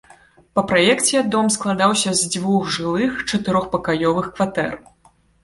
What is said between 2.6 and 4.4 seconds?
жылых чатырохпакаёвых